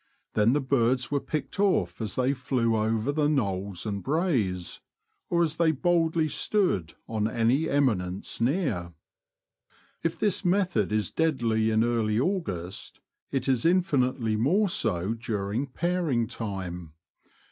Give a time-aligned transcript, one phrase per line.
[0.33, 4.79] Then the birds were picked off as they flew over the knolls and braes,
[5.29, 8.95] or as they boldly stood on any eminence near.
[10.01, 16.25] If this method is deadly in early August, it is infinitely more so during pairing
[16.25, 16.93] time.